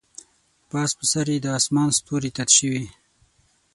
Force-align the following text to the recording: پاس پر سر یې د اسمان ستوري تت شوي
پاس 0.69 0.91
پر 0.97 1.05
سر 1.11 1.27
یې 1.33 1.37
د 1.43 1.47
اسمان 1.57 1.89
ستوري 1.97 2.31
تت 2.35 2.49
شوي 2.57 2.85